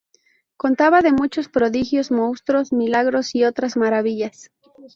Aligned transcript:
Contaba 0.57 1.01
de 1.03 1.11
muchos 1.11 1.47
prodigios, 1.47 2.09
monstruos, 2.09 2.73
milagros 2.73 3.35
y 3.35 3.43
otras 3.43 3.77
maravillas. 3.77 4.49